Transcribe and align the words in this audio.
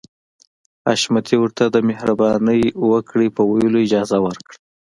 حشمتي 0.87 1.35
ورته 1.39 1.63
د 1.69 1.77
مهرباني 1.89 2.61
وکړئ 2.91 3.27
په 3.35 3.41
ويلو 3.49 3.77
اجازه 3.85 4.17
ورکړه. 4.25 4.55